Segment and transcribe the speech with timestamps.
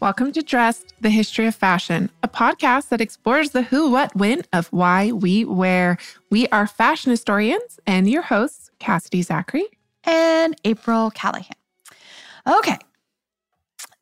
[0.00, 4.42] Welcome to Dressed, the History of Fashion, a podcast that explores the who, what, when
[4.52, 5.96] of why we wear.
[6.30, 9.66] We are fashion historians and your hosts, Cassidy Zachary
[10.02, 11.56] and April Callahan.
[12.46, 12.76] Okay,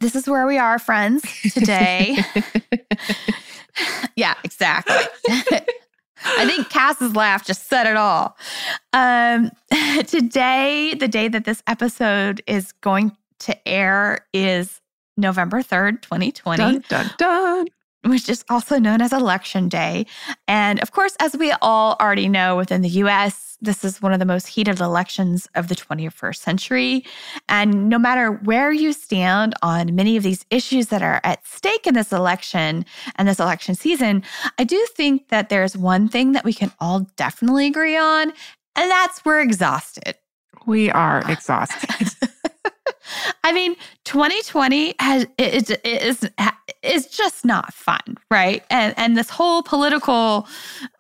[0.00, 2.18] this is where we are, friends, today.
[4.16, 4.96] yeah, exactly.
[6.24, 8.36] I think Cass's laugh just said it all.
[8.92, 9.50] Um,
[10.06, 14.80] today, the day that this episode is going to air is
[15.16, 16.58] November 3rd, 2020.
[16.58, 17.66] Dun, dun, dun.
[18.04, 20.06] Which is also known as Election Day.
[20.48, 24.18] And of course, as we all already know within the US, this is one of
[24.18, 27.04] the most heated elections of the 21st century.
[27.48, 31.86] And no matter where you stand on many of these issues that are at stake
[31.86, 32.84] in this election
[33.16, 34.24] and this election season,
[34.58, 38.32] I do think that there's one thing that we can all definitely agree on,
[38.74, 40.16] and that's we're exhausted.
[40.66, 42.10] We are exhausted.
[43.44, 43.76] I mean,
[44.12, 46.28] 2020 has is is
[46.82, 48.62] is just not fun, right?
[48.68, 50.46] And and this whole political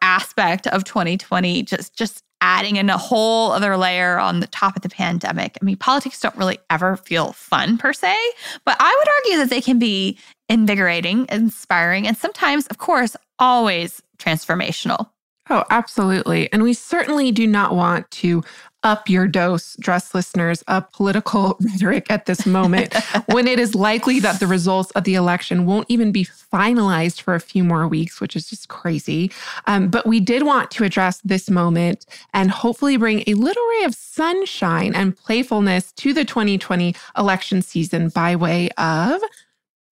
[0.00, 4.82] aspect of 2020 just just adding in a whole other layer on the top of
[4.82, 5.58] the pandemic.
[5.60, 8.16] I mean, politics don't really ever feel fun per se,
[8.64, 14.00] but I would argue that they can be invigorating, inspiring, and sometimes, of course, always
[14.16, 15.10] transformational.
[15.52, 16.50] Oh, absolutely.
[16.50, 18.42] And we certainly do not want to
[18.84, 22.94] up your dose, dress listeners, of political rhetoric at this moment
[23.26, 27.34] when it is likely that the results of the election won't even be finalized for
[27.34, 29.30] a few more weeks, which is just crazy.
[29.66, 33.84] Um, but we did want to address this moment and hopefully bring a little ray
[33.84, 39.20] of sunshine and playfulness to the 2020 election season by way of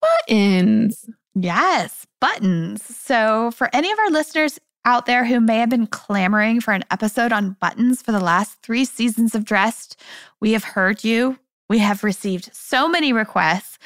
[0.01, 1.05] buttons.
[1.35, 2.83] Yes, buttons.
[2.83, 6.85] So, for any of our listeners out there who may have been clamoring for an
[6.91, 10.01] episode on buttons for the last three seasons of Dressed,
[10.41, 11.39] we have heard you.
[11.69, 13.79] We have received so many requests.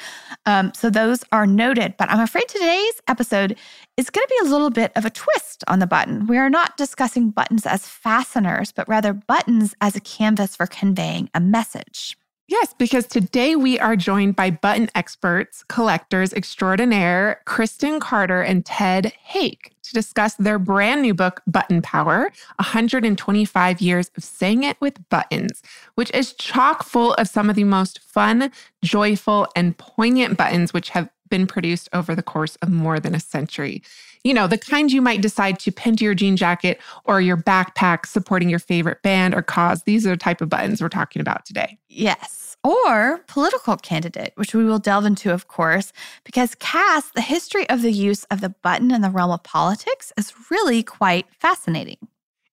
[0.47, 1.95] Um, so those are noted.
[1.97, 3.55] But I'm afraid today's episode
[3.95, 6.25] is going to be a little bit of a twist on the button.
[6.25, 11.29] We are not discussing buttons as fasteners, but rather buttons as a canvas for conveying
[11.35, 12.17] a message.
[12.47, 19.07] Yes, because today we are joined by button experts, collectors extraordinaire, Christen Carter and Ted
[19.23, 25.09] Hake to discuss their brand new book, Button Power 125 Years of Saying It with
[25.09, 25.63] Buttons,
[25.95, 28.51] which is chock full of some of the most fun,
[28.83, 33.19] joyful, and poignant buttons which have been produced over the course of more than a
[33.19, 33.81] century.
[34.23, 37.37] You know, the kind you might decide to pin to your jean jacket or your
[37.37, 39.83] backpack supporting your favorite band or cause.
[39.83, 41.77] These are the type of buttons we're talking about today.
[41.89, 45.93] Yes or political candidate, which we will delve into, of course,
[46.23, 50.11] because Cass, the history of the use of the button in the realm of politics
[50.17, 51.99] is really quite fascinating.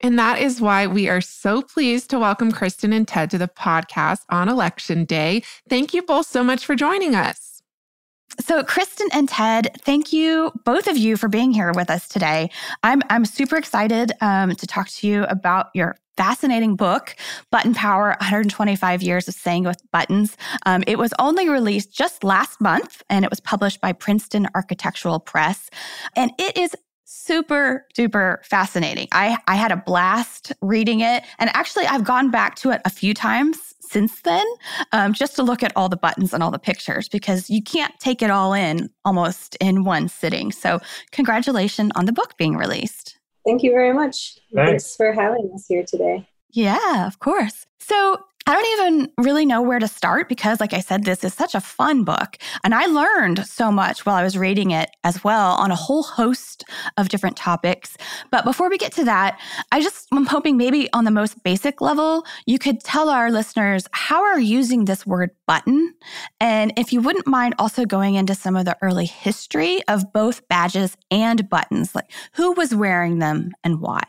[0.03, 3.49] And that is why we are so pleased to welcome Christen and Ted to the
[3.49, 5.44] podcast on Election Day.
[5.69, 7.52] Thank you both so much for joining us.
[8.41, 12.50] So, Christen and Ted, thank you, both of you, for being here with us today.
[12.82, 17.15] I'm, I'm super excited um, to talk to you about your fascinating book,
[17.50, 20.37] Button Power 125 Years of Saying with Buttons.
[20.66, 25.20] Um, it was only released just last month and it was published by Princeton Architectural
[25.20, 25.70] Press.
[26.16, 29.09] And it is super duper fascinating.
[29.12, 31.22] I, I had a blast reading it.
[31.38, 34.47] And actually, I've gone back to it a few times since then,
[34.93, 37.93] um, just to look at all the buttons and all the pictures because you can't
[38.01, 40.51] take it all in almost in one sitting.
[40.51, 40.81] So,
[41.11, 43.19] congratulations on the book being released.
[43.45, 44.39] Thank you very much.
[44.55, 46.27] Thanks, Thanks for having us here today.
[46.51, 47.67] Yeah, of course.
[47.81, 51.33] So, I don't even really know where to start because, like I said, this is
[51.33, 52.39] such a fun book.
[52.65, 56.03] And I learned so much while I was reading it as well on a whole
[56.03, 56.65] host
[56.97, 57.97] of different topics.
[58.31, 59.39] But before we get to that,
[59.71, 63.87] I just am hoping maybe on the most basic level, you could tell our listeners
[63.93, 65.95] how are using this word button.
[66.41, 70.47] And if you wouldn't mind also going into some of the early history of both
[70.49, 74.03] badges and buttons, like who was wearing them and why.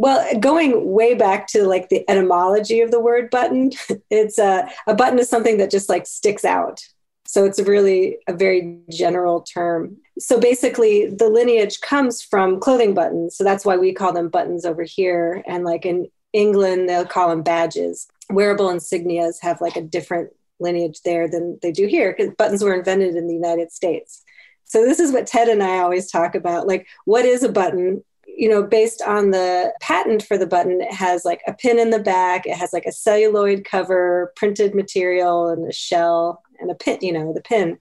[0.00, 3.72] Well, going way back to like the etymology of the word button,
[4.10, 6.80] it's a, a button is something that just like sticks out.
[7.26, 9.98] So it's really a very general term.
[10.18, 13.36] So basically, the lineage comes from clothing buttons.
[13.36, 15.44] So that's why we call them buttons over here.
[15.46, 18.08] And like in England, they'll call them badges.
[18.30, 20.30] Wearable insignias have like a different
[20.60, 24.22] lineage there than they do here because buttons were invented in the United States.
[24.64, 26.66] So this is what Ted and I always talk about.
[26.66, 28.02] Like, what is a button?
[28.36, 31.90] You know, based on the patent for the button, it has like a pin in
[31.90, 36.74] the back, it has like a celluloid cover, printed material, and a shell and a
[36.74, 37.78] pin, you know, the pin.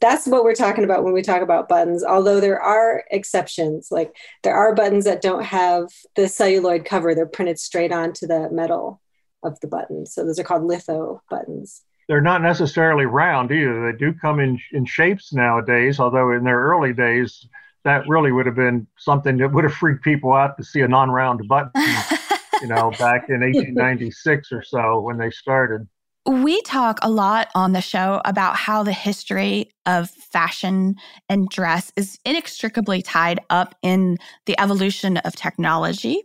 [0.00, 3.88] That's what we're talking about when we talk about buttons although there are exceptions.
[3.90, 8.50] Like there are buttons that don't have the celluloid cover they're printed straight onto the
[8.50, 9.00] metal
[9.42, 10.04] of the button.
[10.04, 11.82] So those are called litho buttons.
[12.08, 13.90] They're not necessarily round either.
[13.90, 17.46] They do come in in shapes nowadays although in their early days
[17.86, 20.88] that really would have been something that would have freaked people out to see a
[20.88, 21.70] non-round button
[22.60, 25.88] you know back in 1896 or so when they started
[26.26, 30.96] we talk a lot on the show about how the history of fashion
[31.28, 36.24] and dress is inextricably tied up in the evolution of technology.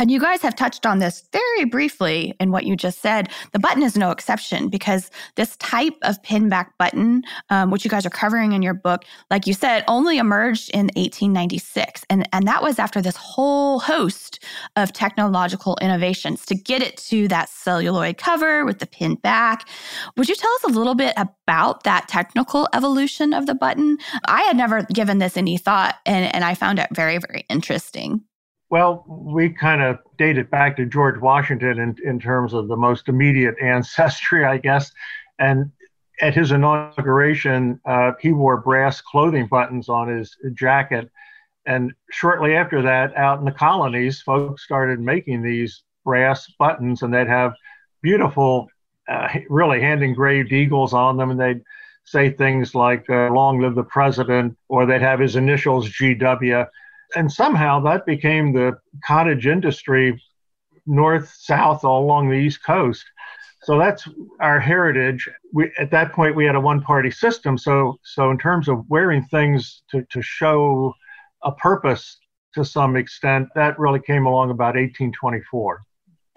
[0.00, 3.30] And you guys have touched on this very briefly in what you just said.
[3.52, 8.06] The button is no exception because this type of pinback button, um, which you guys
[8.06, 12.04] are covering in your book, like you said, only emerged in 1896.
[12.08, 14.44] And, and that was after this whole host
[14.76, 19.68] of technological innovations to get it to that celluloid cover with the pin back.
[20.16, 23.98] Would you tell us a little bit about that technical evolution of the button?
[24.26, 28.22] I had never given this any thought, and, and I found it very, very interesting.
[28.70, 32.76] Well, we kind of date it back to George Washington in, in terms of the
[32.76, 34.92] most immediate ancestry, I guess.
[35.38, 35.72] And
[36.20, 41.10] at his inauguration, uh, he wore brass clothing buttons on his jacket.
[41.64, 47.12] And shortly after that, out in the colonies, folks started making these brass buttons, and
[47.12, 47.52] they'd have
[48.02, 48.68] beautiful,
[49.08, 51.30] uh, really hand engraved eagles on them.
[51.30, 51.62] And they'd
[52.04, 56.66] say things like, uh, Long live the president, or they'd have his initials GW
[57.16, 60.20] and somehow that became the cottage industry
[60.86, 63.04] north, south, all along the East Coast.
[63.62, 64.08] So that's
[64.40, 65.28] our heritage.
[65.52, 67.58] We, at that point, we had a one-party system.
[67.58, 70.94] So, so in terms of wearing things to, to show
[71.44, 72.16] a purpose
[72.54, 75.82] to some extent, that really came along about 1824.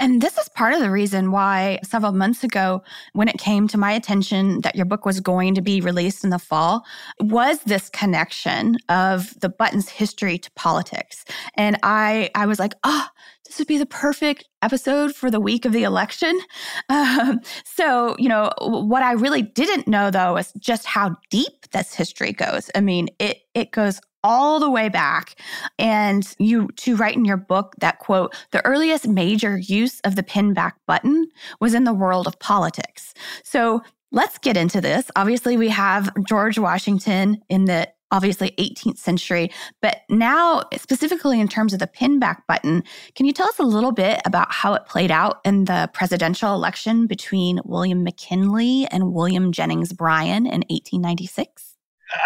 [0.02, 2.82] And this is part of the reason why several months ago,
[3.14, 6.32] when it came to my attention that your book was going to be released in
[6.32, 6.84] the fall,
[7.20, 11.24] was this connection of the button's history to politics.
[11.54, 13.08] And I, I was like, oh,
[13.46, 16.40] this would be the perfect episode for the week of the election.
[16.90, 21.94] Um, so, you know, what I really didn't know though is just how deep this
[21.94, 22.70] history goes.
[22.76, 25.36] I mean, it it goes all the way back.
[25.80, 30.24] And you to write in your book that quote, the earliest major use of the
[30.24, 31.28] pin back button
[31.60, 33.14] was in the world of politics.
[33.44, 33.82] So
[34.12, 35.10] let's get into this.
[35.16, 39.50] Obviously, we have George Washington in the obviously 18th century,
[39.82, 42.84] but now specifically in terms of the pin back button,
[43.16, 46.54] can you tell us a little bit about how it played out in the presidential
[46.54, 51.71] election between William McKinley and William Jennings Bryan in 1896?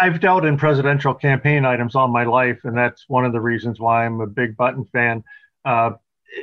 [0.00, 3.78] I've dealt in presidential campaign items all my life, and that's one of the reasons
[3.78, 5.22] why I'm a big button fan.
[5.64, 5.92] Uh,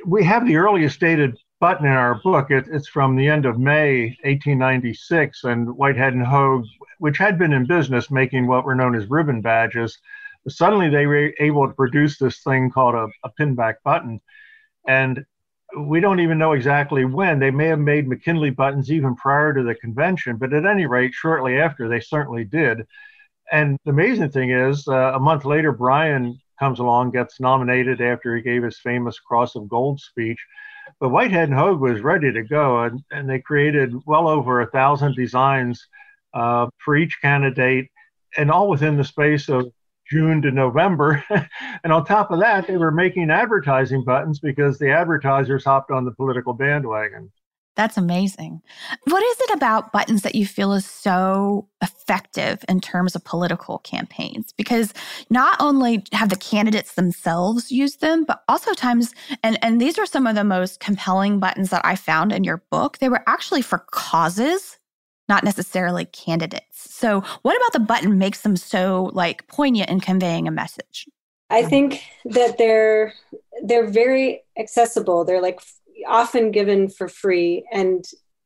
[0.06, 2.52] we have the earliest dated button in our book.
[2.52, 6.66] It, it's from the end of May 1896, and Whitehead and Hoag,
[7.00, 9.98] which had been in business making what were known as ribbon badges,
[10.48, 14.20] suddenly they were able to produce this thing called a, a pinback button.
[14.88, 15.26] And
[15.78, 17.40] we don't even know exactly when.
[17.40, 21.14] They may have made McKinley buttons even prior to the convention, but at any rate,
[21.14, 22.86] shortly after, they certainly did.
[23.52, 28.36] And the amazing thing is, uh, a month later, Bryan comes along, gets nominated after
[28.36, 30.40] he gave his famous Cross of Gold speech.
[31.00, 34.70] But Whitehead and Hoag was ready to go, and, and they created well over a
[34.70, 35.86] thousand designs
[36.34, 37.90] uh, for each candidate,
[38.38, 39.72] and all within the space of
[40.10, 41.24] June to November.
[41.84, 46.06] and on top of that, they were making advertising buttons because the advertisers hopped on
[46.06, 47.32] the political bandwagon.
[47.76, 48.62] That's amazing.
[49.06, 53.80] What is it about buttons that you feel is so effective in terms of political
[53.80, 54.54] campaigns?
[54.54, 54.94] Because
[55.32, 60.06] not only have the candidates themselves used them, but also times, and, and these are
[60.06, 63.64] some of the most compelling buttons that I found in your book, they were actually
[63.64, 64.78] for causes,
[65.28, 66.94] not necessarily candidates.
[66.94, 71.08] So what about the button makes them so like poignant in conveying a message?
[71.50, 73.14] I think that they're
[73.64, 75.24] they're very accessible.
[75.24, 75.62] They're like
[76.08, 77.66] often given for free.
[77.72, 78.06] And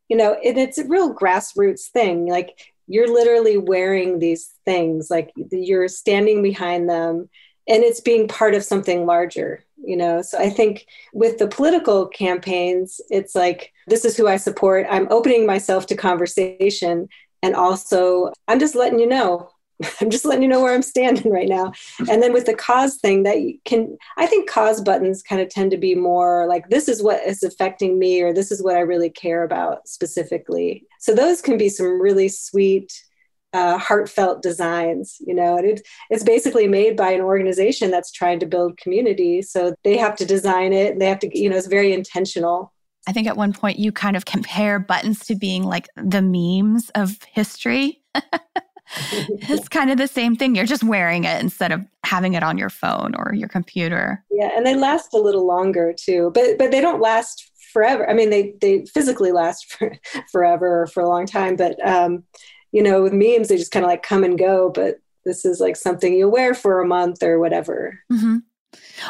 [0.09, 2.27] you know it, it's a real grassroots thing.
[2.27, 7.29] Like you're literally wearing these things like you're standing behind them
[7.67, 10.21] and it's being part of something larger you know?
[10.21, 14.85] So i think with the political campaigns it's like this is who i support.
[14.89, 17.07] I'm opening myself to conversation
[17.43, 19.49] and also i'm just letting you know
[20.01, 21.71] I'm just letting you know where I'm standing right now.
[22.09, 25.49] And then with the cause thing, that you can, I think cause buttons kind of
[25.49, 28.75] tend to be more like, this is what is affecting me, or this is what
[28.75, 30.85] I really care about specifically.
[30.99, 32.91] So those can be some really sweet
[33.53, 38.39] uh, heartfelt designs, you know, and it, it's basically made by an organization that's trying
[38.39, 39.41] to build community.
[39.41, 42.73] So they have to design it and they have to, you know, it's very intentional.
[43.07, 46.89] I think at one point you kind of compare buttons to being like the memes
[46.89, 48.01] of history.
[49.49, 50.55] it's kind of the same thing.
[50.55, 54.23] You're just wearing it instead of having it on your phone or your computer.
[54.31, 58.09] Yeah, and they last a little longer too, but but they don't last forever.
[58.09, 59.93] I mean, they they physically last for,
[60.31, 62.23] forever for a long time, but um,
[62.71, 64.69] you know, with memes, they just kind of like come and go.
[64.69, 67.99] But this is like something you'll wear for a month or whatever.
[68.11, 68.37] Mm-hmm.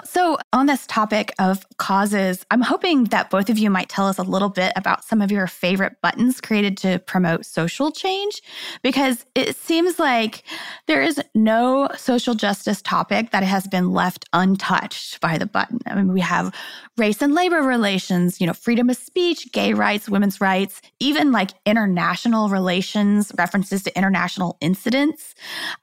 [0.04, 4.18] So, on this topic of causes, I'm hoping that both of you might tell us
[4.18, 8.42] a little bit about some of your favorite buttons created to promote social change,
[8.82, 10.44] because it seems like
[10.88, 15.80] there is no social justice topic that has been left untouched by the button.
[15.86, 16.54] I mean, we have
[16.98, 21.52] race and labor relations, you know, freedom of speech, gay rights, women's rights, even like
[21.66, 25.36] international relations, references to international incidents.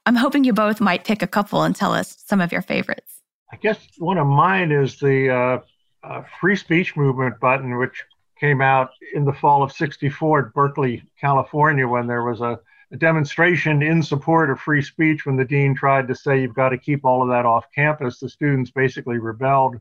[0.05, 3.14] I'm hoping you both might pick a couple and tell us some of your favorites.
[3.55, 5.59] I guess one of mine is the uh,
[6.03, 8.03] uh, free speech movement button, which
[8.37, 12.59] came out in the fall of 64 at Berkeley, California, when there was a,
[12.91, 16.69] a, demonstration in support of free speech when the dean tried to say you've got
[16.69, 18.19] to keep all of that off campus.
[18.19, 19.79] The students basically rebelled.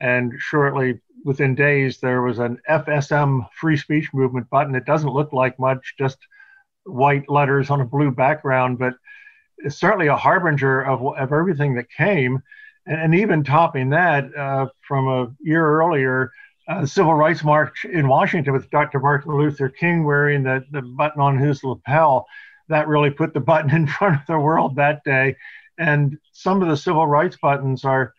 [0.00, 4.76] And shortly, within days, there was an FSM free speech movement button.
[4.76, 6.18] It doesn't look like much, just
[6.84, 8.94] white letters on a blue background, but
[9.58, 12.40] it's certainly a harbinger of, of everything that came.
[12.86, 16.32] And, and even topping that, uh, from a year earlier,
[16.68, 19.00] uh, the Civil Rights March in Washington with Dr.
[19.00, 22.26] Martin Luther King wearing the, the button on his lapel,
[22.68, 25.36] that really put the button in front of the world that day.
[25.78, 28.14] And some of the civil rights buttons are,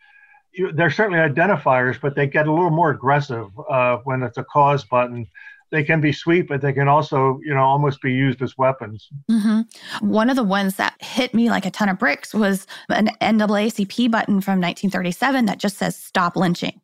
[0.74, 4.84] they're certainly identifiers, but they get a little more aggressive uh, when it's a cause
[4.84, 5.26] button
[5.72, 9.08] they can be sweet, but they can also, you know, almost be used as weapons.
[9.28, 10.06] Mm-hmm.
[10.06, 14.10] One of the ones that hit me like a ton of bricks was an NAACP
[14.10, 16.80] button from 1937 that just says "Stop lynching."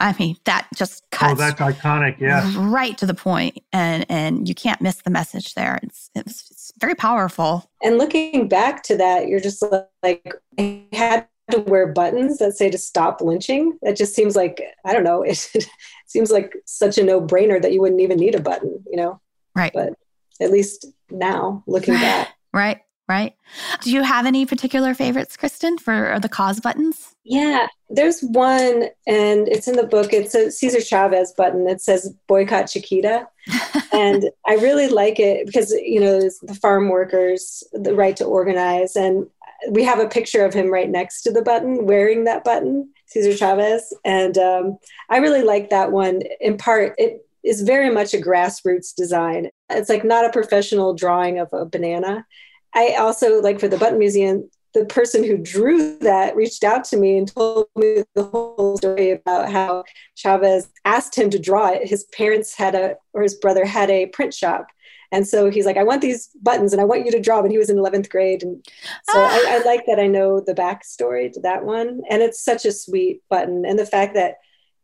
[0.00, 1.32] I mean, that just oh, cuts.
[1.32, 2.18] Oh, that's iconic.
[2.18, 5.78] Yeah, right to the point, and and you can't miss the message there.
[5.82, 7.70] It's it's, it's very powerful.
[7.82, 9.62] And looking back to that, you're just
[10.02, 13.78] like, I had to wear buttons that say to stop lynching.
[13.82, 15.24] That just seems like I don't know.
[15.30, 15.66] It,
[16.10, 19.20] seems like such a no brainer that you wouldn't even need a button, you know?
[19.54, 19.72] Right.
[19.72, 19.94] But
[20.40, 22.28] at least now, looking back.
[22.52, 22.80] right.
[23.08, 23.34] Right.
[23.80, 27.16] Do you have any particular favorites, Christen, for the cause buttons?
[27.24, 30.12] Yeah, there's one, and it's in the book.
[30.12, 31.66] It's a Cesar Chavez button.
[31.66, 33.26] It says boycott Chiquita.
[33.92, 38.94] and I really like it because, you know, the farm workers, the right to organize.
[38.94, 39.26] And
[39.68, 43.36] we have a picture of him right next to the button wearing that button cesar
[43.36, 46.22] chavez and um, i really like that one.
[46.40, 49.48] In part it is very much a grassroots design.
[49.70, 52.26] It's like not a professional drawing of a banana.
[52.74, 56.96] I also like for the button museum the person who drew that reached out to
[56.96, 61.88] me and told me the whole story about how chavez asked him to draw it.
[61.88, 64.66] His parents had a or his brother had a print shop
[65.12, 67.40] and so he's like, I want these buttons and I want you to draw.
[67.40, 68.42] And he was in 11th grade.
[68.42, 68.64] And
[69.10, 69.18] so.
[69.18, 72.02] I, I like that I know the backstory to that one.
[72.08, 73.64] And it's such a sweet button.
[73.66, 74.36] And the fact that,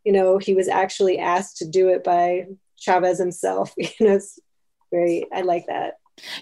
[0.04, 4.38] you know, he was actually asked to do it by Chavez himself, you know, it's
[4.90, 5.95] very, I like that.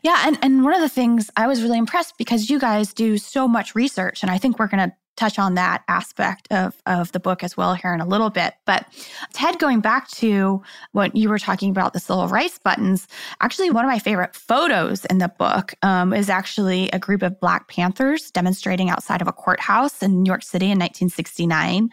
[0.04, 3.18] Yeah, and and one of the things I was really impressed because you guys do
[3.18, 7.12] so much research, and I think we're going to touch on that aspect of, of
[7.12, 8.54] the book as well here in a little bit.
[8.64, 8.86] But
[9.32, 13.06] Ted, going back to what you were talking about, the civil rights buttons,
[13.40, 17.38] actually, one of my favorite photos in the book um, is actually a group of
[17.40, 21.90] Black Panthers demonstrating outside of a courthouse in New York City in 1969.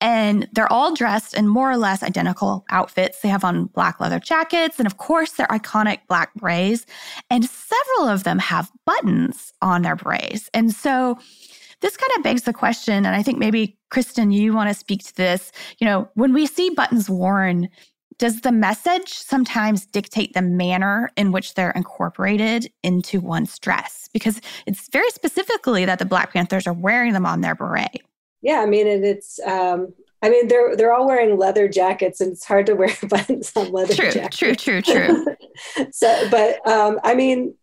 [0.00, 3.20] And they're all dressed in more or less identical outfits.
[3.20, 6.86] They have on black leather jackets, and of course, their iconic black braids.
[7.30, 10.48] And several of them have buttons on their braids.
[10.54, 11.18] And so,
[11.80, 15.04] this kind of begs the question, and I think maybe Christen, you want to speak
[15.04, 15.52] to this.
[15.78, 17.68] You know, when we see buttons worn,
[18.18, 24.08] does the message sometimes dictate the manner in which they're incorporated into one's dress?
[24.12, 28.02] Because it's very specifically that the Black Panthers are wearing them on their beret.
[28.42, 32.32] Yeah, I mean, and it's um, I mean, they're they're all wearing leather jackets, and
[32.32, 34.36] it's hard to wear buttons on leather true, jackets.
[34.36, 35.24] True, true, true,
[35.74, 35.86] true.
[35.90, 37.54] so, but um, I mean,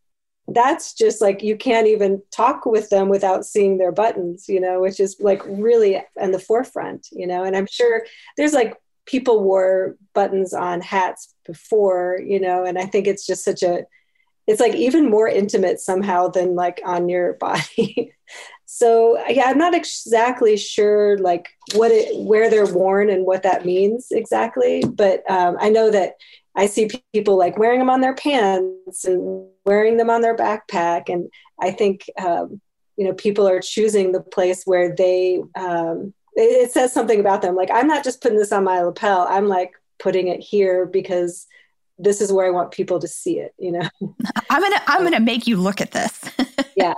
[0.48, 4.80] that's just like you can't even talk with them without seeing their buttons, you know,
[4.80, 7.44] which is like really in the forefront, you know.
[7.44, 8.06] And I'm sure
[8.38, 8.76] there's like
[9.06, 13.86] people wore buttons on hats before, you know, and I think it's just such a
[14.48, 18.14] it's like even more intimate somehow than like on your body.
[18.70, 23.66] So yeah, I'm not exactly sure like what it, where they're worn and what that
[23.66, 26.16] means exactly, but um, I know that
[26.54, 31.08] I see people like wearing them on their pants and wearing them on their backpack,
[31.08, 31.30] and
[31.62, 32.60] I think um,
[32.98, 37.42] you know people are choosing the place where they um, it, it says something about
[37.42, 37.56] them.
[37.56, 41.48] Like I'm not just putting this on my lapel; I'm like putting it here because
[42.00, 43.88] this is where I want people to see it, you know.
[44.50, 46.20] I'm going to I'm going to make you look at this.
[46.76, 46.94] yeah.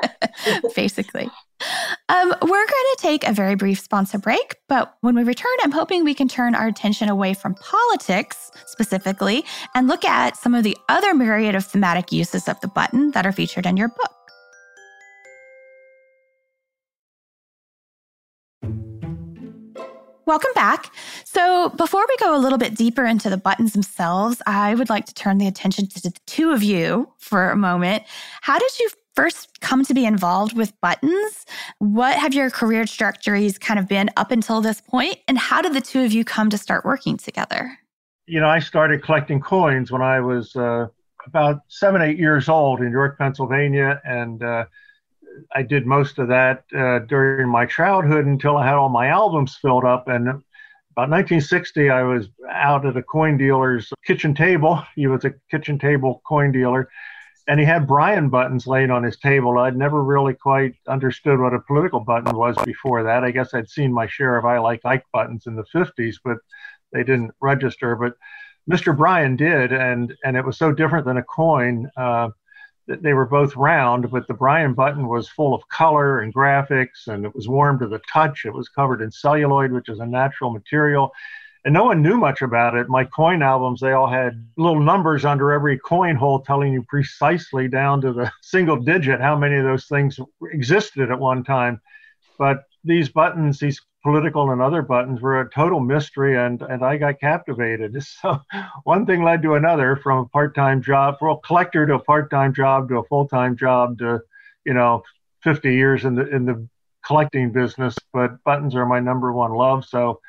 [0.76, 1.30] Basically.
[2.08, 5.72] Um, we're going to take a very brief sponsor break, but when we return, I'm
[5.72, 9.44] hoping we can turn our attention away from politics specifically
[9.76, 13.26] and look at some of the other myriad of thematic uses of the button that
[13.26, 14.19] are featured in your book.
[20.30, 20.94] Welcome back.
[21.24, 25.08] So, before we go a little bit deeper into the buttons themselves, I would like
[25.08, 28.04] to turn the attention to the two of you for a moment.
[28.42, 31.48] How did you first come to be involved with buttons?
[31.80, 35.18] What have your career trajectories kind of been up until this point?
[35.28, 37.80] And how did the two of you come to start working together?
[38.28, 40.90] You know, I started collecting coins when I was uh,
[41.26, 44.00] about seven, eight years old in York, Pennsylvania.
[44.06, 44.66] And uh,
[45.56, 49.58] I did most of that uh, during my childhood until I had all my albums
[49.62, 50.08] filled up.
[50.08, 54.84] And about 1960, I was out at a coin dealer's kitchen table.
[54.96, 56.90] He was a kitchen table coin dealer,
[57.48, 59.58] and he had Bryan buttons laying on his table.
[59.60, 63.24] I'd never really quite understood what a political button was before that.
[63.24, 66.38] I guess I'd seen my share of I Like Ike buttons in the 50s, but
[66.92, 67.96] they didn't register.
[67.96, 68.16] But
[68.70, 68.96] Mr.
[68.96, 71.90] Bryan did, and and it was so different than a coin.
[71.98, 72.30] Uh,
[72.90, 77.26] they were both round, but the Bryan button was full of color and graphics, and
[77.26, 78.46] it was warm to the touch.
[78.46, 81.12] It was covered in celluloid, which is a natural material.
[81.66, 82.90] And no one knew much about it.
[82.90, 87.68] My coin albums, they all had little numbers under every coin hole telling you precisely
[87.68, 90.20] down to the single digit how many of those things
[90.52, 91.82] existed at one time.
[92.38, 96.98] But these buttons, these political and other buttons were a total mystery and and I
[96.98, 97.96] got captivated.
[98.22, 98.40] So
[98.84, 102.54] one thing led to another from a part-time job, from a collector to a part-time
[102.54, 104.22] job to a full-time job to,
[104.66, 105.04] you know,
[105.44, 106.68] 50 years in the in the
[107.06, 109.86] collecting business, but buttons are my number one love.
[109.86, 110.20] So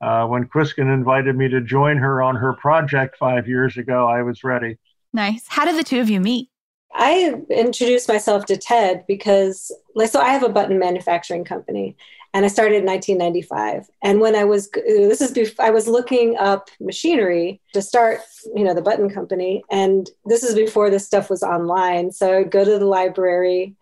[0.00, 4.22] uh, when Christen invited me to join her on her project five years ago, I
[4.22, 4.78] was ready.
[5.12, 5.44] Nice.
[5.48, 6.48] How did the two of you meet?
[6.92, 11.96] I introduced myself to Ted because, like, so I have a button manufacturing company,
[12.32, 13.88] and I started in 1995.
[14.02, 18.20] And when I was this is before I was looking up machinery to start,
[18.54, 22.12] you know, the button company, and this is before this stuff was online.
[22.12, 23.74] So I'd go to the library,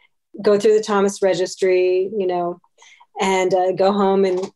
[0.43, 2.61] go through the Thomas Registry, you know,
[3.21, 4.51] and uh, go home and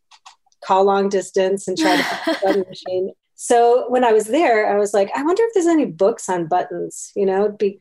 [0.64, 3.12] call long distance and try to find a button machine.
[3.35, 6.46] So when I was there, I was like, I wonder if there's any books on
[6.46, 7.11] buttons.
[7.16, 7.81] You know, it'd be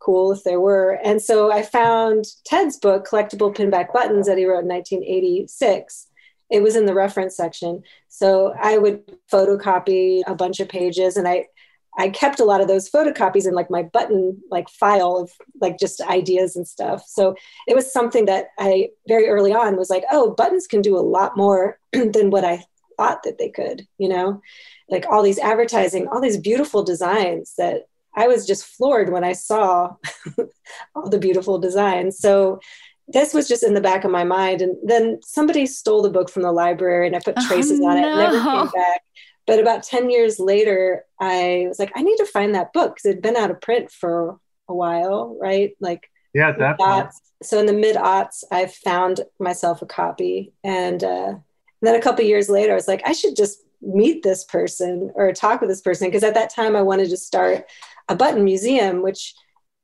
[0.00, 0.98] cool if there were.
[1.04, 6.08] And so I found Ted's book, Collectible Pinback Buttons, that he wrote in 1986.
[6.50, 7.82] It was in the reference section.
[8.08, 11.46] So I would photocopy a bunch of pages and I
[11.98, 15.78] I kept a lot of those photocopies in like my button like file of like
[15.78, 17.04] just ideas and stuff.
[17.06, 17.34] So
[17.66, 21.00] it was something that I very early on was like, oh, buttons can do a
[21.00, 22.64] lot more than what I
[22.96, 24.40] thought that they could, you know,
[24.88, 29.32] like all these advertising, all these beautiful designs that I was just floored when I
[29.32, 29.94] saw
[30.94, 32.18] all the beautiful designs.
[32.18, 32.60] So
[33.08, 34.62] this was just in the back of my mind.
[34.62, 37.98] And then somebody stole the book from the library and I put traces oh, on
[37.98, 38.16] it, no.
[38.16, 39.02] never came back.
[39.46, 43.06] But about 10 years later, I was like, I need to find that book because
[43.06, 45.72] it'd been out of print for a while, right?
[45.80, 46.78] Like, yeah, that.
[47.42, 50.52] So in the mid aughts, I found myself a copy.
[50.62, 51.42] And, uh, and
[51.82, 55.32] then a couple years later, I was like, I should just meet this person or
[55.32, 57.64] talk with this person because at that time I wanted to start
[58.10, 59.34] a button museum, which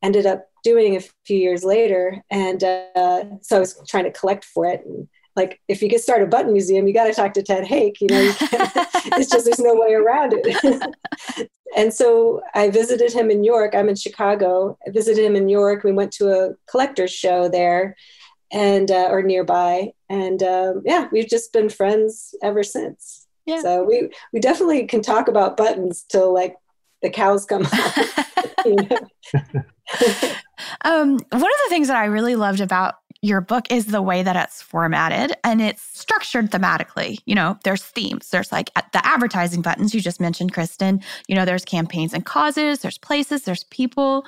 [0.03, 2.23] ended up doing a few years later.
[2.31, 4.85] And uh, so I was trying to collect for it.
[4.85, 7.65] And like, if you could start a button museum, you got to talk to Ted
[7.65, 8.01] Hake.
[8.01, 11.49] You know, you it's just there's no way around it.
[11.77, 13.75] and so I visited him in York.
[13.75, 14.77] I'm in Chicago.
[14.87, 15.85] I visited him in York.
[15.85, 17.97] We went to a collector's show there,
[18.51, 19.93] and uh, or nearby.
[20.09, 23.27] And um, yeah, we've just been friends ever since.
[23.45, 23.61] Yeah.
[23.63, 26.57] So we we definitely can talk about buttons till like
[27.03, 27.63] the cows come
[30.85, 34.23] um, one of the things that I really loved about your book is the way
[34.23, 37.19] that it's formatted and it's structured thematically.
[37.27, 38.31] You know, there's themes.
[38.31, 41.01] There's like the advertising buttons you just mentioned, Christen.
[41.29, 44.27] You know, there's campaigns and causes, there's places, there's people.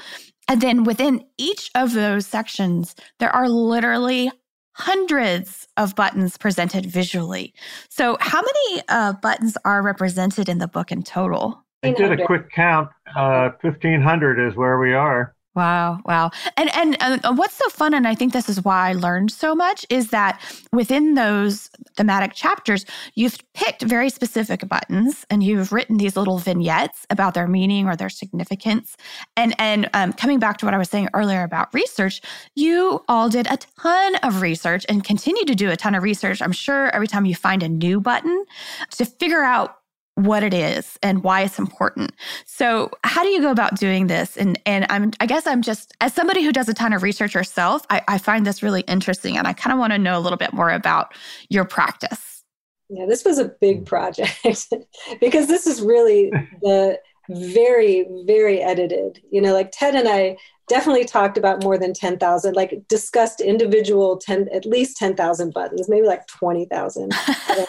[0.49, 4.31] And then within each of those sections, there are literally
[4.73, 7.53] hundreds of buttons presented visually.
[7.91, 11.65] So, how many uh, buttons are represented in the book in total?
[11.83, 12.91] I did a quick count.
[13.15, 15.35] Uh, 1,500 is where we are.
[15.59, 16.31] Wow, wow.
[16.57, 19.57] And and uh, what's so fun and I think this is why I learned so
[19.57, 20.41] much is that
[20.73, 22.85] within those thematic chapters,
[23.17, 27.97] you've picked very specific buttons and you've written these little vignettes about their meaning or
[27.97, 28.97] their significance.
[29.37, 32.21] And and um, coming back to what I was saying earlier about research,
[32.55, 36.41] you all did a ton of research and continue to do a ton of research.
[36.41, 38.45] I'm sure every time you find a new button
[38.93, 39.78] to figure out
[40.19, 42.13] what it is and why it's important.
[42.45, 44.37] So, how do you go about doing this?
[44.37, 47.33] And and I'm I guess I'm just as somebody who does a ton of research
[47.33, 50.21] herself, I, I find this really interesting, and I kind of want to know a
[50.21, 51.15] little bit more about
[51.49, 52.43] your practice.
[52.89, 54.39] Yeah, this was a big project
[55.21, 56.31] because this is really
[56.63, 56.99] the
[57.31, 59.21] very very edited.
[59.31, 60.37] You know, like Ted and I
[60.69, 66.07] definitely talked about more than 10,000, like discussed individual 10, at least 10,000 buttons, maybe
[66.07, 67.13] like 20,000.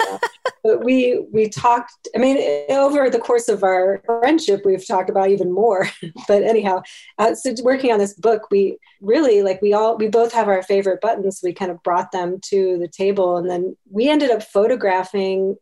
[0.64, 2.38] but we, we talked, I mean,
[2.70, 5.90] over the course of our friendship, we've talked about even more,
[6.28, 6.82] but anyhow,
[7.18, 10.64] uh, so working on this book, we really like, we all, we both have our
[10.64, 11.42] favorite buttons.
[11.44, 15.56] We kind of brought them to the table and then we ended up photographing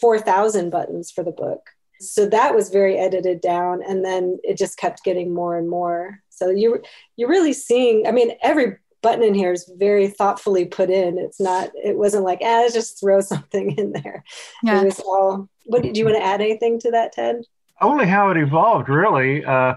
[0.00, 1.70] 4,000 buttons for the book.
[2.00, 3.82] So that was very edited down.
[3.86, 6.22] And then it just kept getting more and more.
[6.30, 6.82] So you
[7.16, 8.06] you're really seeing.
[8.06, 11.18] I mean, every button in here is very thoughtfully put in.
[11.18, 11.70] It's not.
[11.74, 14.24] It wasn't like ah, just throw something in there.
[14.62, 14.82] Yeah.
[14.82, 15.48] It was all.
[15.64, 17.42] What did you want to add anything to that, Ted?
[17.80, 19.44] Only how it evolved, really.
[19.44, 19.74] Uh,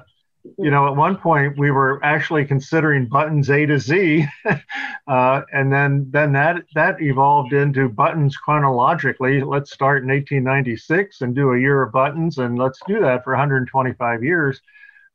[0.57, 4.25] you know, at one point we were actually considering buttons A to Z,
[5.07, 9.41] uh, and then then that that evolved into buttons chronologically.
[9.41, 13.33] Let's start in 1896 and do a year of buttons, and let's do that for
[13.33, 14.61] 125 years.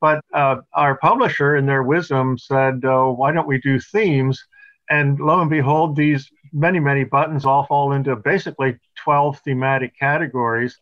[0.00, 4.44] But uh, our publisher, in their wisdom, said, uh, why don't we do themes?
[4.90, 10.78] And lo and behold, these many, many buttons all fall into basically 12 thematic categories.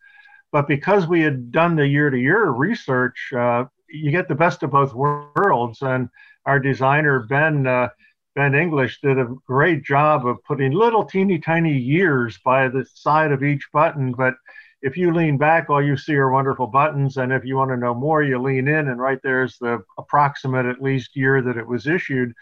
[0.50, 4.62] But because we had done the year to year research, uh, you get the best
[4.62, 5.82] of both worlds.
[5.82, 6.08] And
[6.46, 7.88] our designer, Ben, uh,
[8.34, 13.32] Ben English, did a great job of putting little teeny tiny years by the side
[13.32, 14.12] of each button.
[14.12, 14.34] But
[14.80, 17.16] if you lean back, all you see are wonderful buttons.
[17.16, 20.66] And if you want to know more, you lean in, and right there's the approximate,
[20.66, 22.32] at least, year that it was issued.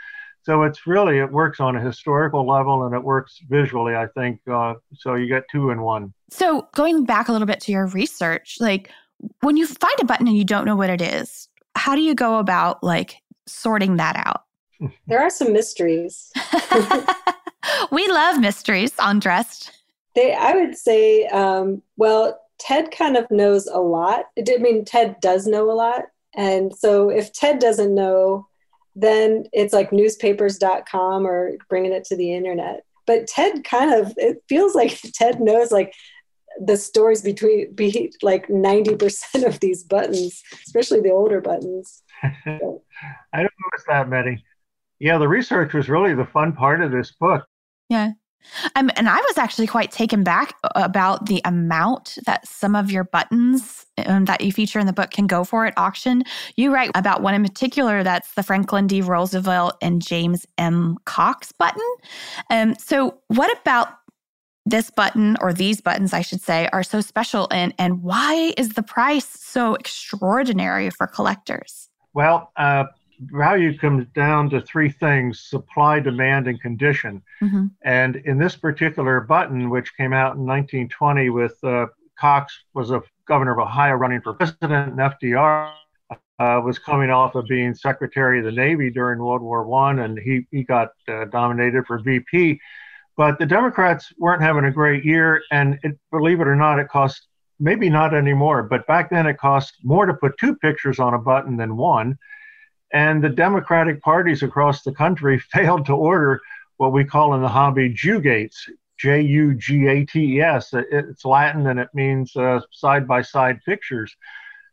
[0.43, 4.41] So it's really, it works on a historical level and it works visually, I think.
[4.51, 6.15] Uh, so you get two in one.
[6.31, 8.91] So going back a little bit to your research, like
[9.41, 12.15] when you find a button and you don't know what it is, how do you
[12.15, 14.45] go about like sorting that out?
[15.07, 16.33] There are some mysteries.
[17.91, 19.73] we love mysteries on Dressed.
[20.15, 24.27] They, I would say, um, well, Ted kind of knows a lot.
[24.39, 26.05] I mean, Ted does know a lot.
[26.35, 28.47] And so if Ted doesn't know,
[28.95, 32.85] then it's like newspapers.com or bringing it to the internet.
[33.07, 35.95] But Ted kind of, it feels like Ted knows like
[36.59, 42.03] the stories between, be like 90% of these buttons, especially the older buttons.
[42.23, 42.83] I don't
[43.35, 44.45] notice that many.
[44.99, 47.47] Yeah, the research was really the fun part of this book.
[47.89, 48.13] Yeah.
[48.75, 53.05] Um, and I was actually quite taken back about the amount that some of your
[53.05, 56.25] buttons um, that you feature in the book can go for at auction.
[56.57, 59.03] You write about one in particular that's the Franklin D.
[59.03, 60.97] Roosevelt and James M.
[61.05, 61.87] Cox button.
[62.51, 63.89] Um, so, what about
[64.67, 68.71] this button or these buttons, I should say, are so special and, and why is
[68.71, 71.89] the price so extraordinary for collectors?
[72.13, 72.85] Well, uh,
[73.21, 77.23] value comes down to three things supply, demand, and condition.
[77.43, 77.67] Mm-hmm.
[77.83, 81.87] And in this particular button, which came out in 1920 with uh,
[82.19, 85.73] Cox was a governor of Ohio running for president, and FDR
[86.11, 90.19] uh, was coming off of being Secretary of the Navy during World War One, and
[90.19, 92.61] he, he got uh, nominated for VP.
[93.17, 96.89] But the Democrats weren't having a great year, and it, believe it or not, it
[96.89, 97.27] cost
[97.59, 101.19] maybe not anymore, but back then it cost more to put two pictures on a
[101.19, 102.19] button than one.
[102.93, 106.41] And the Democratic parties across the country failed to order
[106.79, 108.57] what we call in the hobby Jugates,
[108.99, 110.71] J U G A T E S.
[110.73, 112.35] It's Latin and it means
[112.73, 114.15] side by side pictures.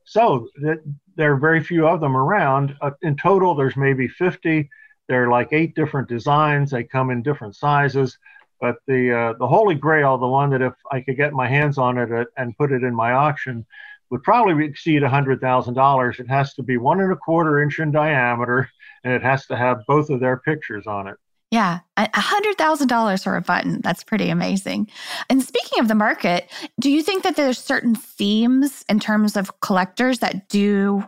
[0.06, 0.80] So th-
[1.16, 2.76] there are very few of them around.
[2.82, 4.70] Uh, in total, there's maybe 50.
[5.08, 6.72] There are like eight different designs.
[6.72, 8.18] They come in different sizes.
[8.60, 11.78] But the uh, the Holy Grail, the one that if I could get my hands
[11.78, 13.66] on it uh, and put it in my auction,
[14.10, 16.20] would probably exceed a $100,000.
[16.20, 18.70] It has to be one and a quarter inch in diameter,
[19.04, 21.18] and it has to have both of their pictures on it.
[21.52, 23.80] Yeah, a $100,000 for a button.
[23.82, 24.90] That's pretty amazing.
[25.30, 29.62] And speaking of the market, do you think that there's certain themes in terms of
[29.62, 31.06] collectors that do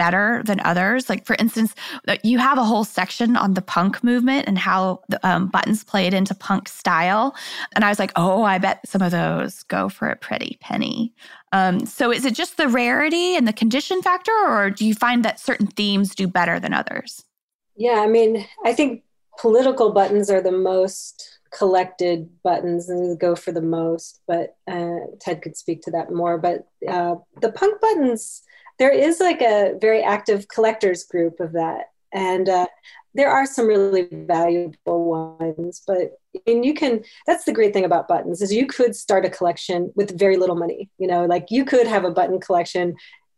[0.00, 1.10] better than others?
[1.10, 1.74] Like, for instance,
[2.08, 5.84] uh, you have a whole section on the punk movement and how the um, buttons
[5.84, 7.36] played into punk style.
[7.74, 11.12] And I was like, oh, I bet some of those go for a pretty penny.
[11.52, 15.22] Um, so is it just the rarity and the condition factor, or do you find
[15.26, 17.22] that certain themes do better than others?
[17.76, 19.02] Yeah, I mean, I think
[19.38, 25.42] political buttons are the most collected buttons and go for the most, but uh, Ted
[25.42, 26.38] could speak to that more.
[26.38, 28.42] But uh, the punk buttons,
[28.80, 31.90] there is like a very active collectors group of that.
[32.12, 32.66] And uh,
[33.14, 37.84] there are some really valuable ones, but I mean, you can, that's the great thing
[37.84, 40.88] about buttons is you could start a collection with very little money.
[40.96, 42.96] You know, like you could have a button collection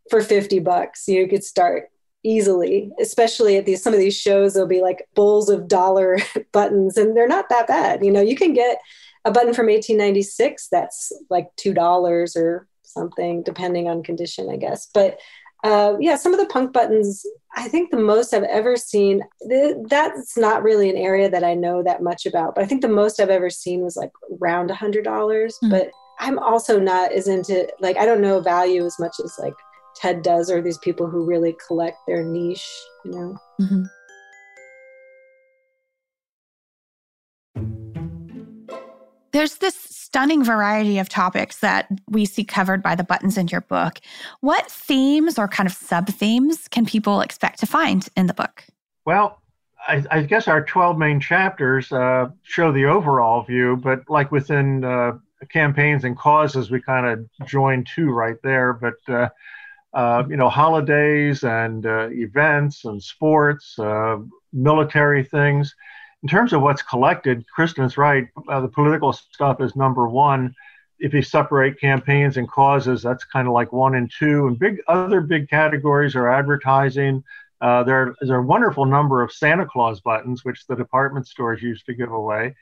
[0.08, 1.08] for 50 bucks.
[1.08, 1.88] You could start
[2.22, 4.54] easily, especially at these some of these shows.
[4.54, 6.18] There'll be like bowls of dollar
[6.52, 8.04] buttons, and they're not that bad.
[8.04, 8.78] You know, you can get
[9.24, 14.88] a button from 1896 that's like two dollars or something, depending on condition, I guess.
[14.92, 15.18] But
[15.64, 17.24] uh, yeah, some of the punk buttons,
[17.54, 21.54] I think the most I've ever seen, th- that's not really an area that I
[21.54, 24.70] know that much about, but I think the most I've ever seen was like around
[24.70, 25.56] a hundred dollars.
[25.62, 25.70] Mm-hmm.
[25.70, 29.54] But I'm also not as into like, I don't know value as much as like
[29.94, 32.68] Ted does, or these people who really collect their niche,
[33.04, 33.36] you know.
[33.60, 33.84] Mm-hmm.
[39.32, 43.62] There's this stunning variety of topics that we see covered by the buttons in your
[43.62, 43.98] book.
[44.40, 48.62] What themes or kind of sub themes can people expect to find in the book?
[49.06, 49.40] Well,
[49.88, 54.84] I, I guess our 12 main chapters uh, show the overall view, but like within
[54.84, 55.12] uh,
[55.48, 58.74] campaigns and causes, we kind of join two right there.
[58.74, 59.30] But uh,
[59.94, 64.18] uh, you know, holidays and uh, events and sports, uh,
[64.52, 65.74] military things.
[66.22, 68.28] In terms of what's collected, Christen's right.
[68.48, 70.54] Uh, the political stuff is number one.
[70.98, 74.46] If you separate campaigns and causes, that's kind of like one and two.
[74.46, 77.24] And big other big categories are advertising.
[77.60, 81.86] Uh, there is a wonderful number of Santa Claus buttons, which the department stores used
[81.86, 82.54] to give away.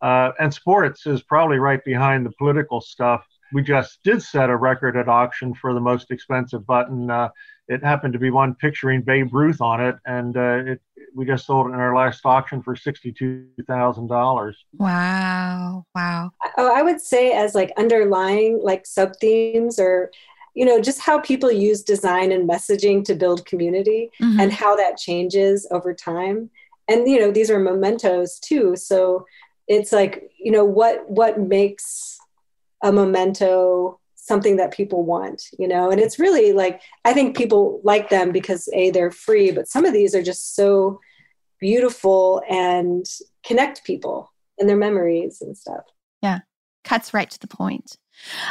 [0.00, 3.24] Uh, and sports is probably right behind the political stuff
[3.54, 7.08] we just did set a record at auction for the most expensive button.
[7.68, 10.80] It happened to be one picturing Babe Ruth on it, and uh, it,
[11.14, 14.56] we just sold it in our last auction for sixty-two thousand dollars.
[14.76, 15.86] Wow!
[15.94, 16.32] Wow!
[16.58, 20.10] Oh, I would say as like underlying like sub themes or
[20.54, 24.40] you know just how people use design and messaging to build community mm-hmm.
[24.40, 26.50] and how that changes over time
[26.88, 29.26] and you know these are mementos too so
[29.68, 32.18] it's like you know what what makes
[32.82, 35.90] a memento something that people want you know?
[35.90, 39.84] And it's really like i think people like them because a they're free but some
[39.84, 41.00] of these are just so
[41.60, 43.06] beautiful and
[43.44, 45.84] connect people and their memories and stuff.
[46.22, 46.40] Yeah
[46.84, 47.96] cuts right to the point.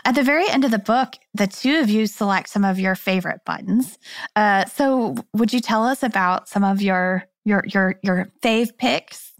[0.03, 2.95] At the very end of the book the two of you select some of your
[2.95, 3.97] favorite buttons.
[4.35, 9.32] Uh, so would you tell us about some of your your your your fave picks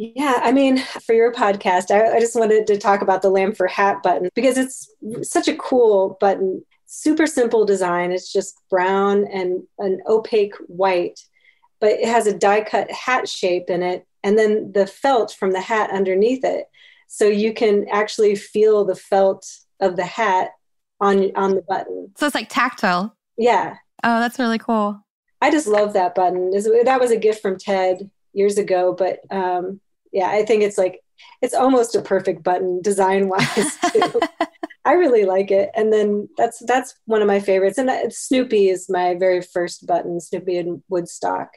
[0.00, 3.52] yeah, I mean, for your podcast, I, I, just wanted to talk about the Lamb
[3.52, 4.90] for Hat button because it's
[5.22, 6.64] such a cool button.
[6.86, 8.10] Super simple design.
[8.10, 11.20] It's just brown and an opaque white,
[11.80, 15.52] but it has a die cut hat shape in it, and then the felt from
[15.52, 16.70] the hat underneath it.
[17.06, 19.46] So you can actually feel the felt
[19.80, 20.52] of the hat
[20.98, 22.10] on on the button.
[22.16, 23.14] So it's like tactile.
[23.36, 23.76] Yeah.
[24.02, 24.98] Oh, that's really cool.
[25.42, 26.52] I just love that button.
[26.84, 29.80] That was a gift from Ted years ago, but um,
[30.12, 31.00] yeah, I think it's like
[31.42, 34.20] it's almost a perfect button design wise too.
[34.84, 37.78] I really like it, and then that's that's one of my favorites.
[37.78, 41.50] And Snoopy is my very first button, Snoopy and Woodstock.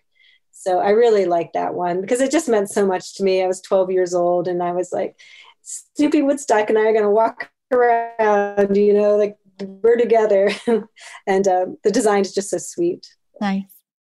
[0.52, 3.44] So I really like that one because it just meant so much to me.
[3.44, 5.18] I was 12 years old, and I was like,
[5.62, 10.52] Snoopy Woodstock and I are going to walk around, you know, like we're together,
[11.28, 13.08] and uh, the design is just so sweet.
[13.40, 13.64] Nice.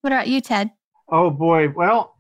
[0.02, 0.72] What about you, Ted?
[1.10, 2.17] Oh boy, well,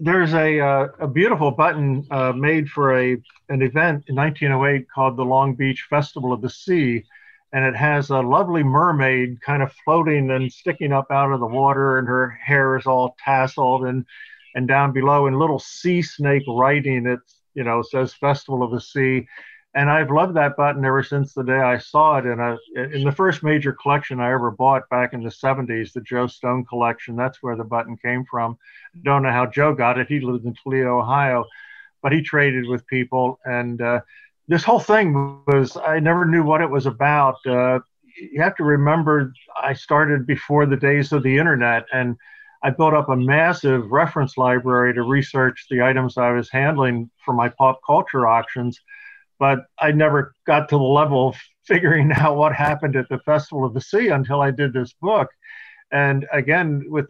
[0.00, 3.12] there's a uh, a beautiful button uh, made for a
[3.48, 7.04] an event in 1908 called the Long Beach Festival of the Sea,
[7.52, 11.46] and it has a lovely mermaid kind of floating and sticking up out of the
[11.46, 14.04] water, and her hair is all tasseled, and
[14.54, 17.20] and down below in little sea snake writing it
[17.54, 19.26] you know says Festival of the Sea,
[19.76, 23.04] and I've loved that button ever since the day I saw it in a in
[23.04, 27.14] the first major collection I ever bought back in the 70s, the Joe Stone collection.
[27.14, 28.56] That's where the button came from.
[29.02, 30.08] Don't know how Joe got it.
[30.08, 31.44] He lived in Toledo, Ohio,
[32.02, 34.00] but he traded with people, and uh,
[34.48, 37.36] this whole thing was I never knew what it was about.
[37.46, 37.80] Uh,
[38.18, 42.16] you have to remember I started before the days of the internet, and
[42.62, 47.34] I built up a massive reference library to research the items I was handling for
[47.34, 48.80] my pop culture auctions
[49.38, 53.64] but I never got to the level of figuring out what happened at the Festival
[53.64, 55.28] of the Sea until I did this book.
[55.92, 57.06] And again, with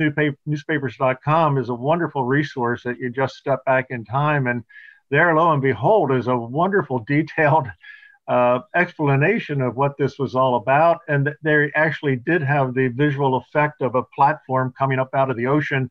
[0.46, 4.64] newspapers.com is a wonderful resource that you just step back in time and
[5.10, 7.68] there, lo and behold, is a wonderful detailed
[8.28, 10.98] uh, explanation of what this was all about.
[11.08, 15.36] And they actually did have the visual effect of a platform coming up out of
[15.36, 15.88] the ocean,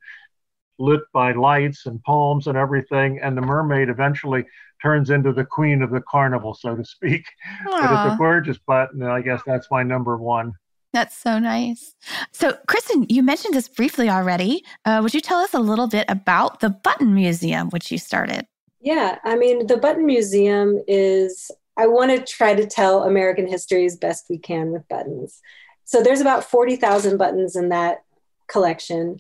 [0.77, 3.19] lit by lights and palms and everything.
[3.21, 4.45] And the mermaid eventually
[4.85, 7.25] turns into the queen of the carnival, so to speak.
[7.67, 7.81] Aww.
[7.81, 10.53] But it's a gorgeous button, and I guess that's my number one.
[10.93, 11.95] That's so nice.
[12.31, 14.63] So, Christen, you mentioned this briefly already.
[14.85, 18.45] Uh, would you tell us a little bit about the Button Museum, which you started?
[18.79, 23.85] Yeah, I mean, the Button Museum is, I want to try to tell American history
[23.85, 25.41] as best we can with buttons.
[25.83, 28.03] So, there's about 40,000 buttons in that
[28.47, 29.19] collection.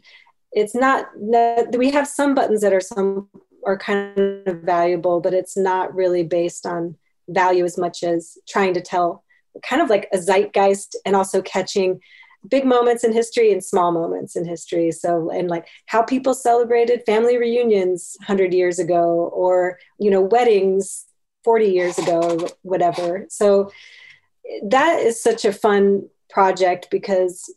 [0.51, 3.27] It's not, we have some buttons that are some
[3.65, 6.95] are kind of valuable, but it's not really based on
[7.29, 9.23] value as much as trying to tell
[9.63, 11.99] kind of like a zeitgeist and also catching
[12.49, 14.91] big moments in history and small moments in history.
[14.91, 21.05] So, and like how people celebrated family reunions 100 years ago or, you know, weddings
[21.43, 23.25] 40 years ago, or whatever.
[23.29, 23.71] So,
[24.63, 27.51] that is such a fun project because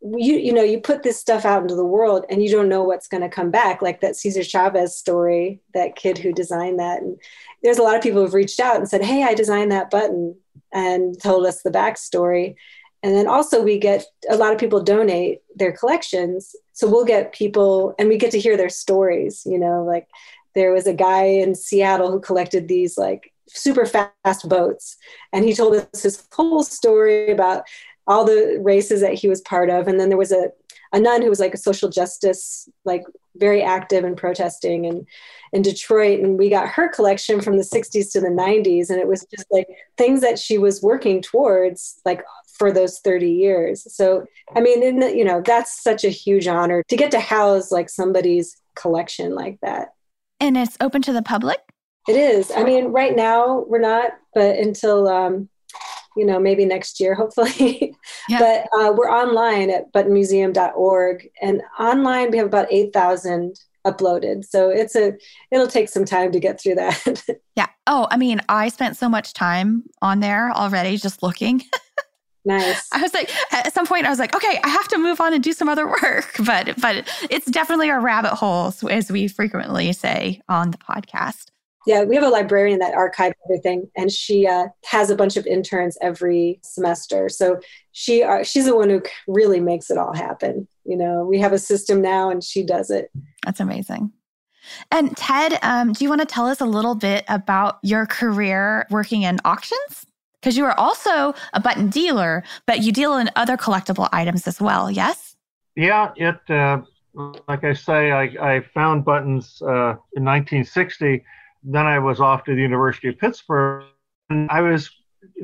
[0.00, 2.82] you you know you put this stuff out into the world and you don't know
[2.82, 7.02] what's going to come back like that cesar chavez story that kid who designed that.
[7.02, 7.20] And
[7.62, 10.36] there's a lot of people who've reached out and said hey i designed that button
[10.72, 12.54] and told us the backstory.
[13.02, 16.54] And then also we get a lot of people donate their collections.
[16.72, 20.08] So we'll get people and we get to hear their stories you know like
[20.54, 24.96] there was a guy in seattle who collected these like super fast boats.
[25.32, 27.64] And he told us his whole story about
[28.08, 29.86] all the races that he was part of.
[29.86, 30.50] And then there was a,
[30.92, 33.04] a nun who was like a social justice, like
[33.36, 35.06] very active and protesting and
[35.52, 36.20] in Detroit.
[36.20, 38.88] And we got her collection from the 60s to the 90s.
[38.90, 42.24] And it was just like things that she was working towards, like
[42.56, 43.86] for those 30 years.
[43.94, 44.24] So,
[44.56, 47.70] I mean, in the, you know, that's such a huge honor to get to house
[47.70, 49.92] like somebody's collection like that.
[50.40, 51.58] And it's open to the public?
[52.08, 52.50] It is.
[52.56, 55.50] I mean, right now we're not, but until um,
[56.18, 57.94] you know, maybe next year, hopefully.
[58.28, 58.38] Yeah.
[58.38, 64.44] but uh, we're online at buttonmuseum.org, and online we have about eight thousand uploaded.
[64.44, 65.14] So it's a
[65.50, 67.24] it'll take some time to get through that.
[67.56, 67.68] yeah.
[67.86, 71.62] Oh, I mean, I spent so much time on there already just looking.
[72.44, 72.88] nice.
[72.92, 75.32] I was like at some point I was like, okay, I have to move on
[75.32, 79.92] and do some other work, but but it's definitely a rabbit hole as we frequently
[79.92, 81.46] say on the podcast.
[81.86, 85.46] Yeah, we have a librarian that archives everything, and she uh, has a bunch of
[85.46, 87.28] interns every semester.
[87.28, 87.60] So
[87.92, 90.66] she uh, she's the one who really makes it all happen.
[90.84, 93.10] You know, we have a system now, and she does it.
[93.44, 94.12] That's amazing.
[94.90, 98.86] And Ted, um, do you want to tell us a little bit about your career
[98.90, 100.06] working in auctions?
[100.40, 104.60] Because you are also a button dealer, but you deal in other collectible items as
[104.60, 104.90] well.
[104.90, 105.36] Yes.
[105.74, 106.38] Yeah, it.
[106.50, 106.82] Uh,
[107.48, 111.24] like I say, I, I found buttons uh, in 1960
[111.62, 113.84] then I was off to the University of Pittsburgh.
[114.30, 114.90] And I was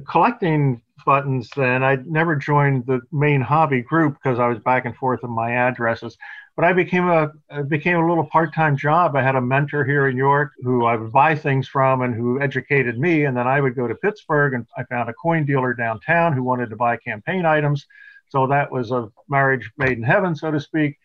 [0.09, 1.83] collecting buttons then.
[1.83, 5.53] I'd never joined the main hobby group because I was back and forth with my
[5.53, 6.17] addresses.
[6.57, 7.33] But I became a
[7.65, 9.17] became a little part-time job.
[9.17, 12.41] I had a mentor here in York who I would buy things from and who
[12.41, 13.25] educated me.
[13.25, 16.45] And then I would go to Pittsburgh and I found a coin dealer downtown who
[16.45, 17.87] wanted to buy campaign items.
[18.29, 20.97] So that was a marriage made in heaven, so to speak.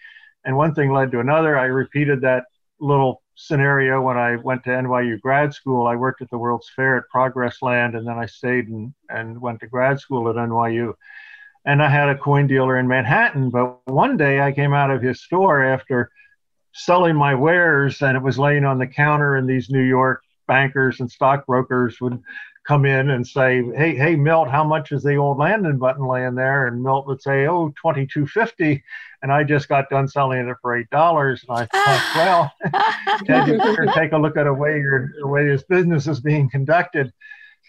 [0.45, 1.57] And one thing led to another.
[1.57, 2.45] I repeated that
[2.79, 5.87] little scenario when I went to NYU grad school.
[5.87, 9.61] I worked at the World's Fair at Progressland, and then I stayed and, and went
[9.61, 10.93] to grad school at NYU.
[11.65, 13.49] And I had a coin dealer in Manhattan.
[13.49, 16.11] But one day I came out of his store after
[16.73, 20.99] selling my wares, and it was laying on the counter, and these New York bankers
[20.99, 22.21] and stockbrokers would
[22.69, 26.35] come in and say, "Hey, hey, Milt, how much is the old Landon button laying
[26.35, 28.83] there?" And Milt would say, "Oh, twenty two fifty.
[29.23, 33.47] And I just got done selling it for eight dollars, and I thought, "Well, Ted,
[33.47, 36.47] you better take a look at the way your the way this business is being
[36.47, 37.11] conducted."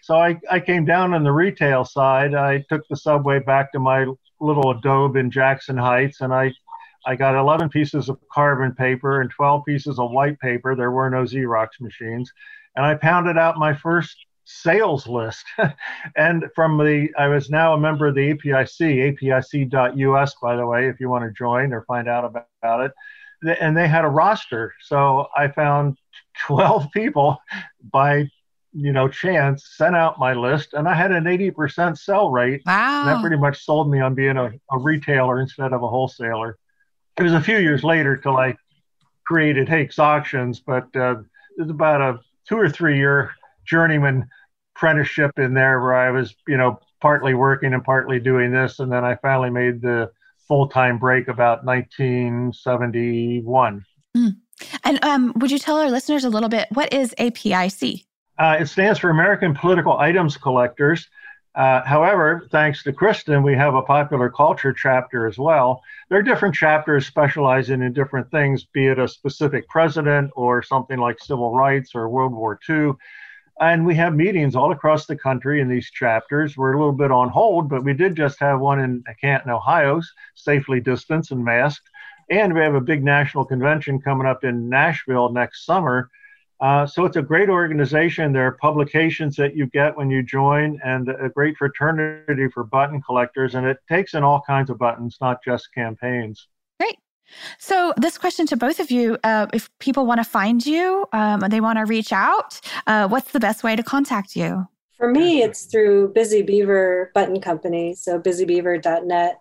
[0.02, 2.34] So I, I came down on the retail side.
[2.34, 4.04] I took the subway back to my
[4.38, 6.52] little adobe in Jackson Heights, and I
[7.06, 10.76] I got 11 pieces of carbon paper and 12 pieces of white paper.
[10.76, 12.30] There were no Xerox machines.
[12.76, 14.14] And I pounded out my first
[14.50, 15.44] sales list.
[16.16, 20.88] and from the, I was now a member of the APIC, apic.us, by the way,
[20.88, 22.92] if you want to join or find out about it.
[23.60, 24.74] And they had a roster.
[24.82, 25.98] So I found
[26.46, 27.38] 12 people
[27.92, 28.28] by
[28.72, 33.04] you know chance sent out my list and i had an 80% sell rate wow
[33.04, 36.56] that pretty much sold me on being a, a retailer instead of a wholesaler
[37.18, 38.54] it was a few years later till i
[39.26, 41.16] created Hake's auctions but uh,
[41.58, 43.32] it was about a two or three year
[43.66, 44.28] journeyman
[44.74, 48.78] apprenticeship in there where I was, you know, partly working and partly doing this.
[48.78, 50.12] And then I finally made the
[50.46, 53.84] full time break about 1971.
[54.16, 54.36] Mm.
[54.84, 58.04] And um, would you tell our listeners a little bit what is APIC?
[58.38, 61.08] Uh, it stands for American Political Items Collectors.
[61.54, 65.82] Uh, however, thanks to Christen, we have a popular culture chapter as well.
[66.08, 70.98] There are different chapters specializing in different things, be it a specific president or something
[70.98, 72.92] like civil rights or World War II.
[73.60, 76.56] And we have meetings all across the country in these chapters.
[76.56, 80.00] We're a little bit on hold, but we did just have one in Canton, Ohio,
[80.34, 81.86] safely distanced and masked.
[82.30, 86.08] And we have a big national convention coming up in Nashville next summer.
[86.58, 88.32] Uh, so it's a great organization.
[88.32, 93.02] There are publications that you get when you join, and a great fraternity for button
[93.02, 93.54] collectors.
[93.54, 96.48] And it takes in all kinds of buttons, not just campaigns.
[97.30, 97.62] Great.
[97.62, 101.42] So, this question to both of you uh, if people want to find you um,
[101.42, 104.66] and they want to reach out, uh, what's the best way to contact you?
[104.96, 107.94] For me, it's through Busy Beaver Button Company.
[107.94, 109.38] So, busybeaver.net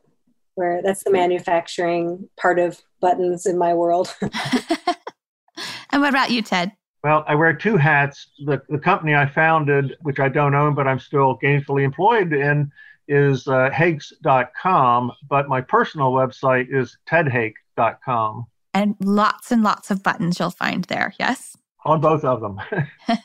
[0.59, 4.13] where that's the manufacturing part of buttons in my world.
[4.21, 6.73] and what about you, Ted?
[7.01, 8.27] Well, I wear two hats.
[8.45, 12.69] The, the company I founded, which I don't own, but I'm still gainfully employed in,
[13.07, 17.53] is uh, Hakes.com, but my personal website is tedhake.com.
[18.73, 21.57] And lots and lots of buttons you'll find there, yes?
[21.85, 22.59] On both of them.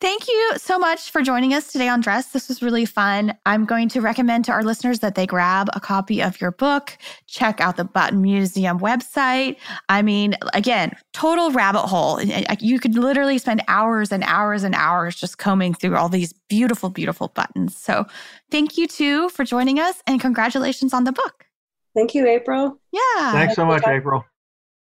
[0.00, 2.34] Thank you so much for joining us today on Dressed.
[2.34, 3.34] This was really fun.
[3.46, 6.98] I'm going to recommend to our listeners that they grab a copy of your book,
[7.26, 9.56] check out the Button Museum website.
[9.88, 12.20] I mean, again, total rabbit hole.
[12.60, 16.90] You could literally spend hours and hours and hours just combing through all these beautiful,
[16.90, 17.74] beautiful buttons.
[17.74, 18.04] So
[18.50, 21.46] thank you too for joining us and congratulations on the book.
[21.94, 22.80] Thank you, April.
[22.92, 23.32] Yeah.
[23.32, 24.24] Thanks so much, April.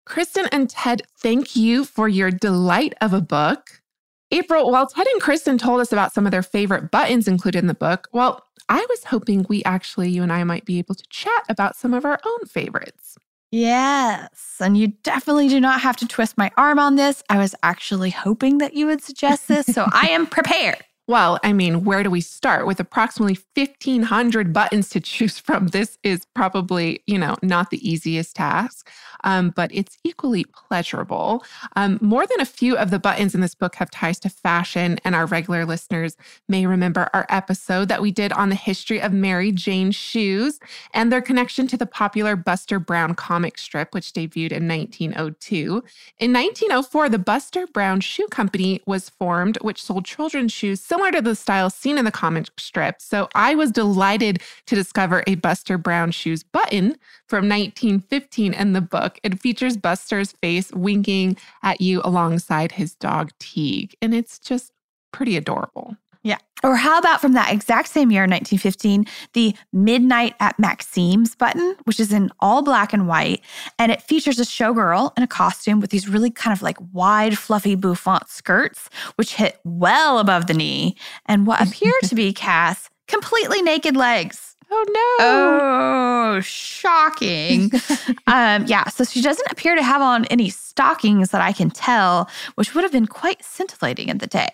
[0.05, 3.83] Christen and Ted, thank you for your delight of a book.
[4.31, 7.67] April, while Ted and Christen told us about some of their favorite buttons included in
[7.67, 11.05] the book, well, I was hoping we actually, you and I, might be able to
[11.09, 13.17] chat about some of our own favorites.
[13.51, 14.57] Yes.
[14.61, 17.23] And you definitely do not have to twist my arm on this.
[17.31, 19.67] I was actually hoping that you would suggest this.
[19.67, 20.85] So I am prepared.
[21.09, 22.67] Well, I mean, where do we start?
[22.67, 28.37] With approximately 1,500 buttons to choose from, this is probably, you know, not the easiest
[28.37, 28.91] task
[29.25, 31.45] um, but it's equally pleasurable.
[31.77, 34.99] Um, more than a few of the buttons in this book have ties to fashion,
[35.05, 36.17] and our regular listeners
[36.49, 40.61] may remember our episode that we did on the history of Mary Jane shoes
[40.95, 45.83] and their connection to the popular Buster Brown comic strip, which debuted in 1902.
[46.19, 51.23] In 1904, the Buster Brown Shoe Company was formed, which sold children's shoes similar to
[51.23, 53.01] the style seen in the comic strip.
[53.01, 56.97] So I was delighted to discover a Buster Brown shoes button
[57.29, 59.19] from 1915 in the book.
[59.23, 64.73] It features Buster's face winking at you alongside his dog Tige, and it's just
[65.13, 65.97] pretty adorable.
[66.23, 66.39] Yeah.
[66.65, 72.01] Or how about from that exact same year, 1915, the Midnight at Maxim's button, which
[72.01, 73.43] is in all black and white.
[73.79, 77.39] And it features a showgirl in a costume with these really kind of like wide,
[77.39, 82.91] fluffy bouffant skirts, which hit well above the knee, and what appear to be Cass
[83.07, 84.48] completely naked legs.
[84.71, 86.37] Oh no.
[86.37, 87.73] Oh, shocking.
[88.27, 92.29] um, yeah, so she doesn't appear to have on any stockings that I can tell,
[92.57, 94.51] which would have been quite scintillating in the day.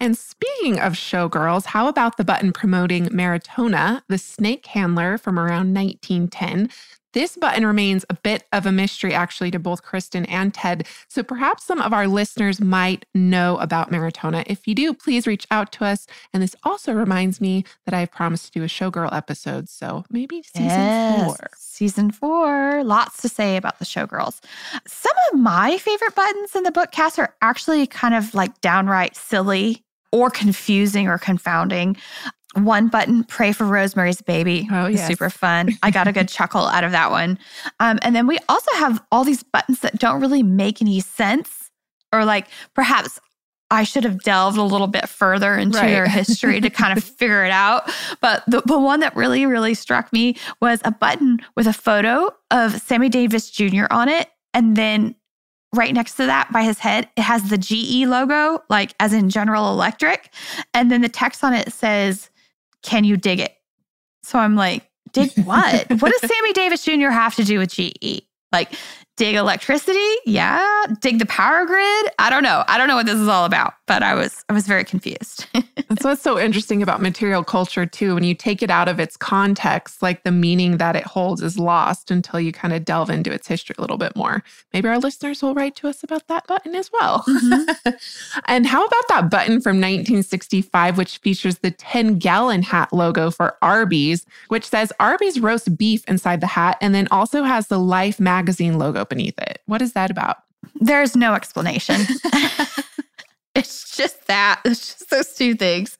[0.00, 5.72] And speaking of showgirls, how about the button promoting Maritona, the snake handler from around
[5.74, 6.68] 1910?
[7.12, 10.86] This button remains a bit of a mystery, actually, to both Christen and Ted.
[11.08, 14.44] So perhaps some of our listeners might know about Maritona.
[14.46, 16.06] If you do, please reach out to us.
[16.32, 19.68] And this also reminds me that I've promised to do a Showgirl episode.
[19.68, 21.50] So maybe season yes, four.
[21.56, 22.82] Season four.
[22.84, 24.40] Lots to say about the Showgirls.
[24.86, 29.16] Some of my favorite buttons in the book cast are actually kind of like downright
[29.16, 31.96] silly or confusing or confounding
[32.54, 34.68] one button, pray for Rosemary's Baby.
[34.70, 35.06] Oh, yeah.
[35.06, 35.70] Super fun.
[35.82, 37.38] I got a good chuckle out of that one.
[37.80, 41.70] Um, and then we also have all these buttons that don't really make any sense,
[42.12, 43.18] or like perhaps
[43.72, 45.88] I should have delved a little bit further into right.
[45.88, 47.90] their history to kind of figure it out.
[48.20, 52.30] But the, the one that really, really struck me was a button with a photo
[52.50, 53.86] of Sammy Davis Jr.
[53.90, 54.28] on it.
[54.52, 55.14] And then
[55.74, 59.30] right next to that by his head, it has the GE logo, like as in
[59.30, 60.30] General Electric.
[60.74, 62.28] And then the text on it says,
[62.82, 63.54] can you dig it?
[64.22, 65.90] So I'm like, dig what?
[66.00, 67.10] what does Sammy Davis Jr.
[67.10, 68.22] have to do with GE?
[68.52, 68.74] Like,
[69.16, 69.98] dig electricity?
[70.26, 70.84] Yeah.
[71.00, 72.06] Dig the power grid?
[72.18, 72.64] I don't know.
[72.68, 75.46] I don't know what this is all about, but I was I was very confused.
[75.92, 78.14] That's what's so interesting about material culture too.
[78.14, 81.58] When you take it out of its context, like the meaning that it holds is
[81.58, 84.42] lost until you kind of delve into its history a little bit more.
[84.72, 87.22] Maybe our listeners will write to us about that button as well.
[87.28, 87.90] Mm-hmm.
[88.46, 93.58] and how about that button from 1965, which features the 10 gallon hat logo for
[93.60, 98.18] Arby's, which says Arby's roast beef inside the hat and then also has the Life
[98.18, 99.60] magazine logo beneath it.
[99.66, 100.38] What is that about?
[100.76, 102.00] There's no explanation.
[103.54, 104.60] it's just that.
[104.64, 105.98] It's just those two things.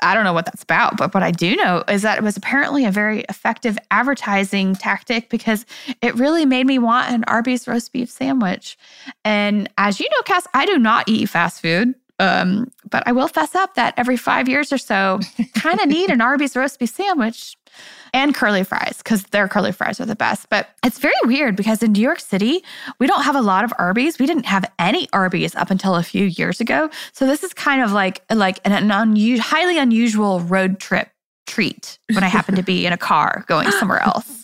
[0.00, 2.36] I don't know what that's about, but what I do know is that it was
[2.36, 5.66] apparently a very effective advertising tactic because
[6.00, 8.78] it really made me want an Arby's roast beef sandwich.
[9.24, 11.94] And as you know, Cass, I do not eat fast food.
[12.18, 15.18] Um, but I will fess up that every five years or so,
[15.54, 17.56] kind of need an Arby's roast beef sandwich
[18.14, 20.48] and curly fries because their curly fries are the best.
[20.50, 22.62] But it's very weird because in New York City,
[22.98, 24.18] we don't have a lot of Arby's.
[24.18, 26.90] We didn't have any Arby's up until a few years ago.
[27.12, 31.08] So this is kind of like like an, an highly unusual road trip
[31.46, 34.41] treat when I happen to be in a car going somewhere else.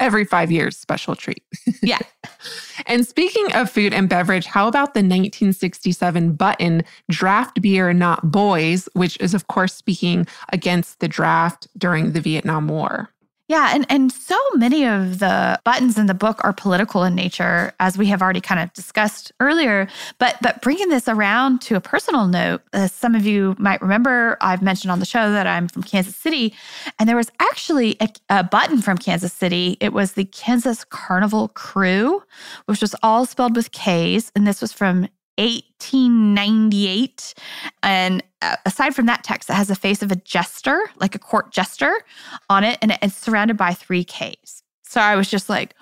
[0.00, 1.42] Every five years, special treat.
[1.82, 1.98] Yeah.
[2.86, 8.88] and speaking of food and beverage, how about the 1967 button draft beer, not boys,
[8.94, 13.13] which is, of course, speaking against the draft during the Vietnam War?
[13.46, 17.74] Yeah, and and so many of the buttons in the book are political in nature,
[17.78, 19.86] as we have already kind of discussed earlier.
[20.18, 24.38] But but bringing this around to a personal note, as some of you might remember,
[24.40, 26.54] I've mentioned on the show that I'm from Kansas City,
[26.98, 29.76] and there was actually a, a button from Kansas City.
[29.78, 32.22] It was the Kansas Karnival Krewe,
[32.64, 37.34] which was all spelled with K's, and this was from 1898.
[37.82, 38.24] And uh,
[38.66, 41.92] aside from that text, it has a face of a jester, like a court jester
[42.50, 44.62] on it, and it's surrounded by three Ks.
[44.82, 45.74] So I was just like,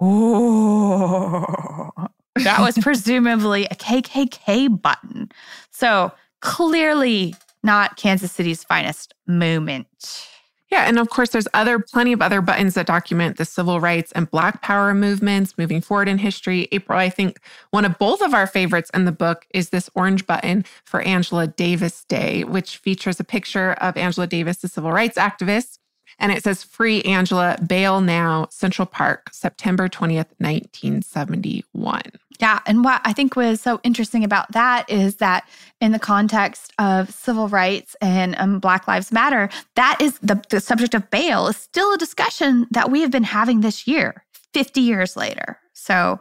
[0.00, 1.90] oh,
[2.36, 5.30] that was presumably a KKK button.
[5.70, 10.29] So clearly not Kansas City's finest moment.
[10.70, 14.12] Yeah, and of course, there's other plenty of other buttons that document the civil rights
[14.12, 16.68] and Black Power movements moving forward in history.
[16.70, 17.40] April, I think
[17.72, 21.48] one of both of our favorites in the book is this orange button for Angela
[21.48, 25.79] Davis Day, which features a picture of Angela Davis, the civil rights activist,
[26.20, 32.02] and it says Free Angela, Bail Now, Central Park, September 20th, 1971.
[32.40, 32.60] Yeah.
[32.66, 35.46] And what I think was so interesting about that is that
[35.80, 40.60] in the context of civil rights and um, Black Lives Matter, that is the, the
[40.60, 44.80] subject of bail is still a discussion that we have been having this year, 50
[44.80, 45.58] years later.
[45.80, 46.20] So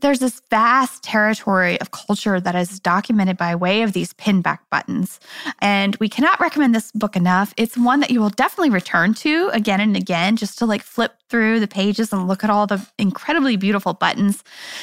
[0.00, 5.18] there's this vast territory of culture that is documented by way of these pinback buttons.
[5.60, 7.52] And we cannot recommend this book enough.
[7.56, 11.14] It's one that you will definitely return to again and again just to like flip
[11.28, 14.42] through the pages and look at all the incredibly beautiful buttons.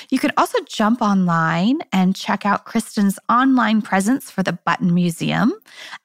[0.10, 5.54] You could also jump online and check out Christen's online presence for the Button Museum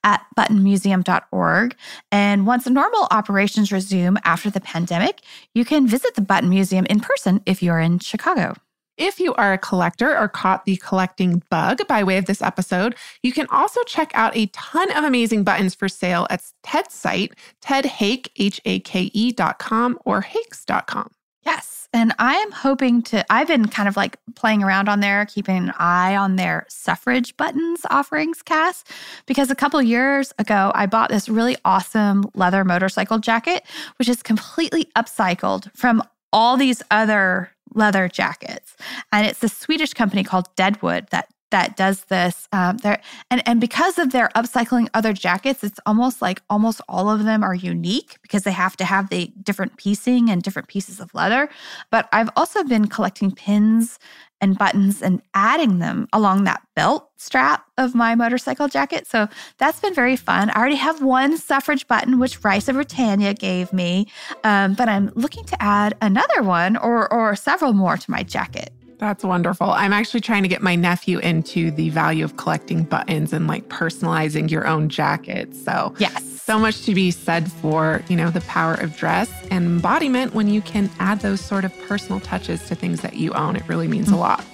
[0.02, 1.76] at buttonmuseum.org.
[2.10, 5.20] And once normal operations resume after the pandemic,
[5.54, 8.54] you can visit the Button Museum in person if you're in Chicago.
[8.96, 12.94] If you are a collector or caught the collecting bug by way of this episode,
[13.22, 17.32] you can also check out a ton of amazing buttons for sale at Ted's site,
[17.62, 21.10] tedhake, H-A-K-E dot com or hakes.com.
[21.46, 21.88] Yes.
[21.94, 25.56] And I am hoping to, I've been kind of like playing around on there, keeping
[25.56, 28.84] an eye on their suffrage buttons offerings Cass,
[29.24, 33.64] because a couple years ago, I bought this really awesome leather motorcycle jacket,
[33.98, 36.02] which is completely upcycled from
[36.32, 38.76] all these other leather jackets.
[39.12, 42.48] And it's a Swedish company called Deadwood that that does this.
[42.52, 43.00] Um, there
[43.30, 47.42] and and because of their upcycling other jackets, it's almost like almost all of them
[47.42, 51.48] are unique because they have to have the different piecing and different pieces of leather.
[51.90, 53.98] But I've also been collecting pins
[54.40, 59.06] and buttons and adding them along that belt strap of my motorcycle jacket.
[59.06, 59.28] So
[59.58, 60.50] that's been very fun.
[60.50, 64.06] I already have one suffrage button, which Rice of Britannia gave me,
[64.44, 68.72] um, but I'm looking to add another one or, or several more to my jacket.
[68.98, 69.70] That's wonderful.
[69.70, 73.68] I'm actually trying to get my nephew into the value of collecting buttons and like
[73.68, 75.56] personalizing your own jacket.
[75.56, 76.29] So, yes.
[76.50, 80.48] So much to be said for, you know, the power of dress and embodiment when
[80.48, 83.54] you can add those sort of personal touches to things that you own.
[83.54, 84.16] It really means mm-hmm.
[84.16, 84.44] a lot.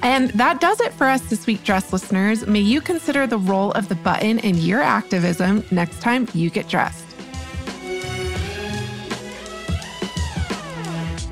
[0.00, 2.46] And that does it for us this week, Dressed listeners.
[2.46, 6.68] May you consider the role of the button in your activism next time you get
[6.68, 7.04] dressed.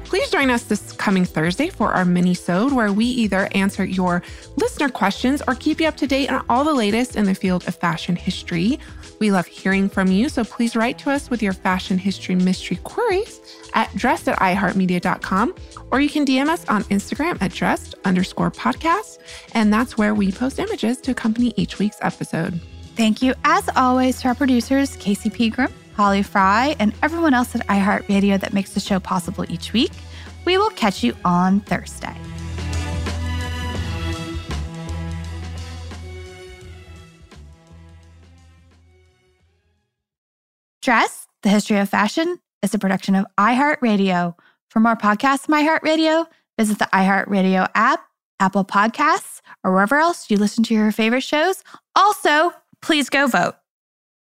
[0.07, 4.23] Please join us this coming Thursday for our mini-sode where we either answer your
[4.57, 7.67] listener questions or keep you up to date on all the latest in the field
[7.69, 8.81] of fashion history.
[9.23, 12.79] We love hearing from you, so please write to us with your fashion history mystery
[12.83, 13.41] queries
[13.73, 15.55] at dressed at iheartmedia.com,
[15.93, 19.19] or you can DM us on Instagram at dressed underscore podcast,
[19.55, 22.61] and that's where we post images to accompany each week's episode.
[22.97, 27.65] Thank you, as always, to our producers, Casey Pegram, Holly Fry, and everyone else at
[27.69, 29.93] iHeartRadio that makes the show possible each week.
[30.47, 32.17] We will catch you on Thursday.
[40.83, 44.35] Dressed, the history of fashion, is a production of iHeartRadio.
[44.69, 46.27] For more podcasts from iHeartRadio,
[46.59, 48.05] visit the iHeartRadio app,
[48.41, 51.63] Apple Podcasts, or wherever else you listen to your favorite shows.
[51.95, 53.55] Also, please go vote.